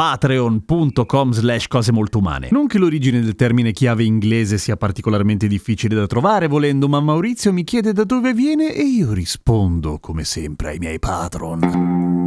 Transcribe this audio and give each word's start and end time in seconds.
patreon.com 0.00 1.32
slash 1.32 1.66
cose 1.66 1.92
molto 1.92 2.20
umane. 2.20 2.48
Non 2.52 2.66
che 2.66 2.78
l'origine 2.78 3.20
del 3.20 3.34
termine 3.34 3.72
chiave 3.72 4.02
inglese 4.02 4.56
sia 4.56 4.78
particolarmente 4.78 5.46
difficile 5.46 5.94
da 5.94 6.06
trovare 6.06 6.46
volendo, 6.46 6.88
ma 6.88 7.00
Maurizio 7.00 7.52
mi 7.52 7.64
chiede 7.64 7.92
da 7.92 8.04
dove 8.04 8.32
viene 8.32 8.74
e 8.74 8.82
io 8.82 9.12
rispondo 9.12 9.98
come 9.98 10.24
sempre 10.24 10.70
ai 10.70 10.78
miei 10.78 10.98
patron. 10.98 12.19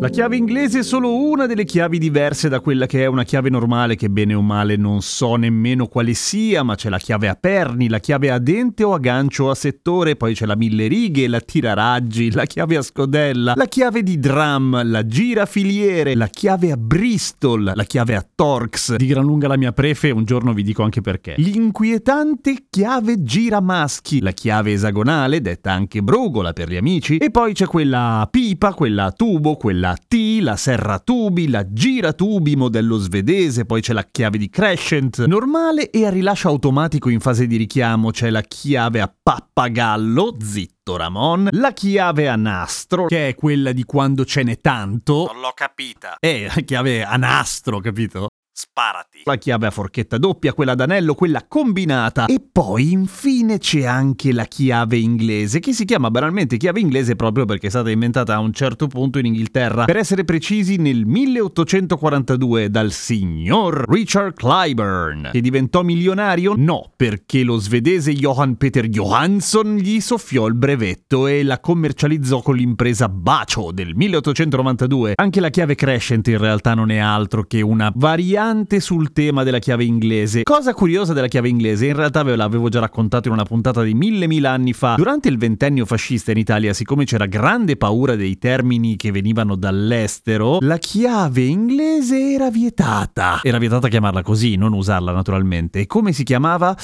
La 0.00 0.10
chiave 0.10 0.36
inglese 0.36 0.80
è 0.80 0.82
solo 0.82 1.16
una 1.16 1.46
delle 1.46 1.64
chiavi 1.64 1.98
diverse 1.98 2.50
da 2.50 2.60
quella 2.60 2.84
che 2.84 3.04
è 3.04 3.06
una 3.06 3.22
chiave 3.22 3.48
normale 3.48 3.94
che 3.94 4.10
bene 4.10 4.34
o 4.34 4.42
male 4.42 4.76
non 4.76 5.00
so 5.00 5.36
nemmeno 5.36 5.86
quale 5.86 6.12
sia, 6.12 6.62
ma 6.62 6.74
c'è 6.74 6.90
la 6.90 6.98
chiave 6.98 7.28
a 7.28 7.36
perni, 7.36 7.88
la 7.88 8.00
chiave 8.00 8.30
a 8.30 8.38
dente 8.38 8.84
o 8.84 8.92
a 8.92 8.98
gancio 8.98 9.44
o 9.44 9.50
a 9.50 9.54
settore, 9.54 10.16
poi 10.16 10.34
c'è 10.34 10.44
la 10.44 10.56
mille 10.56 10.88
righe, 10.88 11.26
la 11.26 11.40
tiraraggi, 11.40 12.32
la 12.32 12.44
chiave 12.44 12.76
a 12.76 12.82
scodella, 12.82 13.54
la 13.56 13.64
chiave 13.64 14.02
di 14.02 14.18
drum, 14.18 14.82
la 14.84 15.06
girafiliere, 15.06 16.14
la 16.14 16.26
chiave 16.26 16.72
a 16.72 16.76
Bristol, 16.76 17.72
la 17.74 17.84
chiave 17.84 18.14
a 18.14 18.26
Torx, 18.34 18.96
di 18.96 19.06
gran 19.06 19.24
lunga 19.24 19.48
la 19.48 19.56
mia 19.56 19.72
prefe, 19.72 20.10
un 20.10 20.24
giorno 20.24 20.52
vi 20.52 20.64
dico 20.64 20.82
anche 20.82 21.00
perché. 21.00 21.34
L'inquietante 21.38 22.66
chiave 22.68 23.22
giramaschi, 23.22 24.20
la 24.20 24.32
chiave 24.32 24.72
esagonale, 24.72 25.40
detta 25.40 25.72
anche 25.72 26.02
brogola 26.02 26.52
per 26.52 26.68
gli 26.68 26.76
amici, 26.76 27.16
e 27.16 27.30
poi 27.30 27.54
c'è 27.54 27.66
quella 27.66 28.28
pipa, 28.30 28.74
quella 28.74 29.10
tubo, 29.12 29.56
quella 29.56 29.92
a 29.93 29.93
T, 29.96 30.38
la 30.40 30.56
serratubi, 30.56 31.48
la 31.48 31.64
giratubi 31.70 32.56
modello 32.56 32.96
svedese, 32.96 33.64
poi 33.64 33.80
c'è 33.80 33.92
la 33.92 34.06
chiave 34.10 34.38
di 34.38 34.48
crescent 34.48 35.24
normale 35.24 35.90
e 35.90 36.06
a 36.06 36.10
rilascio 36.10 36.48
automatico 36.48 37.08
in 37.08 37.20
fase 37.20 37.46
di 37.46 37.56
richiamo 37.56 38.10
c'è 38.10 38.30
la 38.30 38.42
chiave 38.42 39.00
a 39.00 39.12
pappagallo, 39.22 40.36
zitto 40.40 40.96
Ramon, 40.96 41.48
la 41.52 41.72
chiave 41.72 42.28
a 42.28 42.36
nastro, 42.36 43.06
che 43.06 43.28
è 43.28 43.34
quella 43.34 43.72
di 43.72 43.84
quando 43.84 44.24
ce 44.24 44.42
n'è 44.42 44.60
tanto. 44.60 45.30
Non 45.32 45.40
l'ho 45.40 45.52
capita. 45.54 46.16
Eh, 46.20 46.50
chiave 46.64 47.04
a 47.04 47.16
nastro, 47.16 47.80
capito? 47.80 48.28
Sparati. 48.56 49.22
La 49.24 49.34
chiave 49.34 49.66
a 49.66 49.72
forchetta 49.72 50.16
doppia, 50.16 50.52
quella 50.52 50.76
d'anello, 50.76 51.14
quella 51.14 51.44
combinata. 51.48 52.26
E 52.26 52.40
poi 52.40 52.92
infine 52.92 53.58
c'è 53.58 53.84
anche 53.84 54.32
la 54.32 54.44
chiave 54.44 54.96
inglese, 54.96 55.58
che 55.58 55.72
si 55.72 55.84
chiama 55.84 56.08
banalmente 56.08 56.56
chiave 56.56 56.78
inglese 56.78 57.16
proprio 57.16 57.46
perché 57.46 57.66
è 57.66 57.70
stata 57.70 57.90
inventata 57.90 58.32
a 58.32 58.38
un 58.38 58.52
certo 58.52 58.86
punto 58.86 59.18
in 59.18 59.26
Inghilterra. 59.26 59.86
Per 59.86 59.96
essere 59.96 60.24
precisi 60.24 60.76
nel 60.76 61.04
1842 61.04 62.70
dal 62.70 62.92
signor 62.92 63.86
Richard 63.88 64.34
Clyburn, 64.34 65.30
che 65.32 65.40
diventò 65.40 65.82
milionario? 65.82 66.54
No, 66.56 66.92
perché 66.94 67.42
lo 67.42 67.56
svedese 67.56 68.12
Johan 68.12 68.56
Peter 68.56 68.86
Johansson 68.86 69.74
gli 69.74 69.98
soffiò 69.98 70.46
il 70.46 70.54
brevetto 70.54 71.26
e 71.26 71.42
la 71.42 71.58
commercializzò 71.58 72.40
con 72.40 72.54
l'impresa 72.54 73.08
Bacio 73.08 73.72
del 73.72 73.96
1892. 73.96 75.14
Anche 75.16 75.40
la 75.40 75.50
chiave 75.50 75.74
crescent 75.74 76.28
in 76.28 76.38
realtà 76.38 76.74
non 76.74 76.92
è 76.92 76.98
altro 76.98 77.42
che 77.42 77.60
una 77.60 77.90
variante 77.92 78.42
sul 78.78 79.12
tema 79.12 79.42
della 79.42 79.58
chiave 79.58 79.84
inglese. 79.84 80.42
Cosa 80.42 80.74
curiosa 80.74 81.12
della 81.12 81.28
chiave 81.28 81.48
inglese, 81.48 81.86
in 81.86 81.96
realtà 81.96 82.22
ve 82.22 82.36
l'avevo 82.36 82.68
già 82.68 82.80
raccontato 82.80 83.28
in 83.28 83.34
una 83.34 83.44
puntata 83.44 83.82
di 83.82 83.94
mille 83.94 84.26
mila 84.26 84.50
anni 84.50 84.72
fa. 84.72 84.94
Durante 84.96 85.28
il 85.28 85.38
ventennio 85.38 85.86
fascista 85.86 86.30
in 86.30 86.38
Italia, 86.38 86.72
siccome 86.74 87.04
c'era 87.04 87.26
grande 87.26 87.76
paura 87.76 88.16
dei 88.16 88.36
termini 88.36 88.96
che 88.96 89.10
venivano 89.10 89.56
dall'estero, 89.56 90.58
la 90.60 90.78
chiave 90.78 91.42
inglese 91.42 92.32
era 92.32 92.50
vietata. 92.50 93.40
Era 93.42 93.58
vietata 93.58 93.88
chiamarla 93.88 94.22
così, 94.22 94.56
non 94.56 94.72
usarla 94.72 95.12
naturalmente. 95.12 95.80
E 95.80 95.86
come 95.86 96.12
si 96.12 96.22
chiamava? 96.22 96.76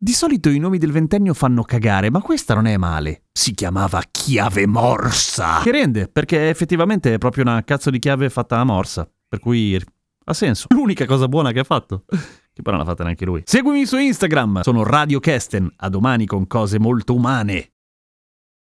Di 0.00 0.12
solito 0.12 0.48
i 0.48 0.58
nomi 0.58 0.78
del 0.78 0.92
ventennio 0.92 1.34
fanno 1.34 1.64
cagare, 1.64 2.08
ma 2.10 2.20
questa 2.20 2.54
non 2.54 2.66
è 2.66 2.76
male. 2.76 3.24
Si 3.32 3.52
chiamava 3.52 4.00
chiave 4.10 4.66
morsa. 4.66 5.60
Che 5.62 5.72
rende, 5.72 6.08
perché 6.08 6.48
effettivamente 6.48 7.14
è 7.14 7.18
proprio 7.18 7.42
una 7.42 7.64
cazzo 7.64 7.90
di 7.90 7.98
chiave 7.98 8.30
fatta 8.30 8.58
a 8.60 8.64
morsa. 8.64 9.10
Per 9.28 9.40
cui 9.40 9.76
ha 10.28 10.34
senso. 10.34 10.66
L'unica 10.70 11.06
cosa 11.06 11.26
buona 11.26 11.52
che 11.52 11.60
ha 11.60 11.64
fatto. 11.64 12.04
Che 12.06 12.62
poi 12.62 12.72
non 12.72 12.78
l'ha 12.78 12.88
fatta 12.88 13.04
neanche 13.04 13.24
lui. 13.24 13.42
Seguimi 13.44 13.86
su 13.86 13.96
Instagram, 13.96 14.60
sono 14.60 14.82
Radio 14.82 15.20
Kesten. 15.20 15.72
A 15.76 15.88
domani 15.88 16.26
con 16.26 16.46
cose 16.46 16.78
molto 16.78 17.14
umane. 17.14 17.72